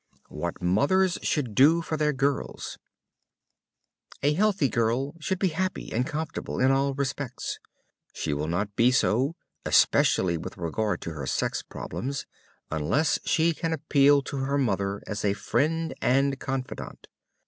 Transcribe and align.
WHAT 0.29 0.63
MOTHERS 0.63 1.19
SHOULD 1.21 1.53
DO 1.53 1.81
FOR 1.83 1.95
THEIR 1.95 2.13
GIRLS 2.13 2.79
A 4.23 4.33
healthy 4.33 4.67
girl 4.67 5.13
should 5.19 5.37
be 5.37 5.49
happy 5.49 5.93
and 5.93 6.07
comfortable 6.07 6.59
in 6.59 6.71
all 6.71 6.95
respects. 6.95 7.59
She 8.11 8.33
will 8.33 8.47
not 8.47 8.75
be 8.75 8.89
so, 8.89 9.35
especially 9.63 10.37
with 10.39 10.57
regard 10.57 11.01
to 11.01 11.11
her 11.11 11.27
sex 11.27 11.61
problems, 11.61 12.25
unless 12.71 13.19
she 13.25 13.53
can 13.53 13.73
appeal 13.73 14.23
to 14.23 14.37
her 14.37 14.57
mother 14.57 15.03
as 15.05 15.23
a 15.23 15.33
friend 15.33 15.93
and 16.01 16.39
confidant. 16.39 17.05